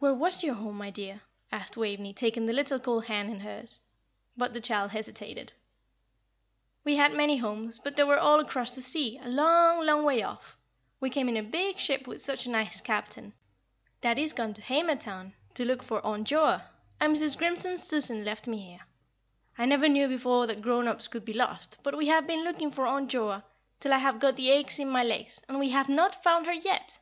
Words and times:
"Where 0.00 0.12
was 0.12 0.42
your 0.44 0.56
home, 0.56 0.76
my 0.76 0.90
dear!" 0.90 1.22
asked 1.50 1.78
Waveney, 1.78 2.12
taking 2.12 2.44
the 2.44 2.52
little 2.52 2.78
cold 2.78 3.06
hand 3.06 3.30
in 3.30 3.40
hers; 3.40 3.80
but 4.36 4.52
the 4.52 4.60
child 4.60 4.90
hesitated. 4.90 5.54
"We 6.84 6.96
had 6.96 7.14
many 7.14 7.38
homes, 7.38 7.78
but 7.78 7.96
they 7.96 8.04
were 8.04 8.18
all 8.18 8.38
across 8.38 8.74
the 8.74 8.82
sea, 8.82 9.16
a 9.22 9.28
long, 9.30 9.86
long 9.86 10.04
way 10.04 10.22
off. 10.24 10.58
We 11.00 11.08
came 11.08 11.26
in 11.26 11.38
a 11.38 11.42
big 11.42 11.78
ship, 11.78 12.06
with 12.06 12.20
such 12.20 12.44
a 12.44 12.50
nice 12.50 12.82
captain. 12.82 13.32
Daddie's 14.02 14.34
gone 14.34 14.52
to 14.52 14.60
Hamerton 14.62 15.32
to 15.54 15.64
look 15.64 15.82
for 15.82 16.04
Aunt 16.04 16.28
Joa, 16.28 16.68
and 17.00 17.16
Mrs. 17.16 17.38
Grimson's 17.38 17.82
Susan 17.82 18.26
left 18.26 18.46
me 18.46 18.58
here. 18.58 18.80
I 19.56 19.64
never 19.64 19.88
knew 19.88 20.06
before 20.06 20.46
that 20.48 20.60
grown 20.60 20.86
ups 20.86 21.08
could 21.08 21.24
be 21.24 21.32
lost, 21.32 21.78
but 21.82 21.96
we 21.96 22.08
have 22.08 22.26
been 22.26 22.44
looking 22.44 22.70
for 22.70 22.86
Aunt 22.86 23.10
Joa, 23.10 23.42
till 23.80 23.94
I 23.94 23.98
have 24.04 24.20
got 24.20 24.36
the 24.36 24.50
aches 24.50 24.78
in 24.80 24.90
my 24.90 25.02
legs, 25.02 25.42
and 25.48 25.58
we 25.58 25.70
have 25.70 25.88
not 25.88 26.22
found 26.22 26.44
her 26.44 26.52
yet!" 26.52 26.98